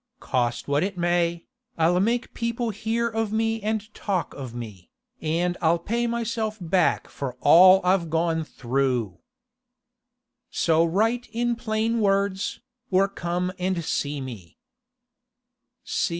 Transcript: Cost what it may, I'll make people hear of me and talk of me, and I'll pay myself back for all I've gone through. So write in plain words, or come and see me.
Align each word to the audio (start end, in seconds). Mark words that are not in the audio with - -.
Cost 0.19 0.67
what 0.67 0.81
it 0.81 0.97
may, 0.97 1.45
I'll 1.77 1.99
make 1.99 2.33
people 2.33 2.71
hear 2.71 3.07
of 3.07 3.31
me 3.31 3.61
and 3.61 3.93
talk 3.93 4.33
of 4.33 4.51
me, 4.55 4.89
and 5.21 5.57
I'll 5.61 5.77
pay 5.77 6.07
myself 6.07 6.57
back 6.59 7.07
for 7.07 7.37
all 7.39 7.81
I've 7.83 8.09
gone 8.09 8.43
through. 8.43 9.19
So 10.49 10.83
write 10.83 11.27
in 11.31 11.55
plain 11.55 11.99
words, 12.01 12.61
or 12.89 13.07
come 13.07 13.53
and 13.59 13.83
see 13.85 14.19
me. 14.19 14.57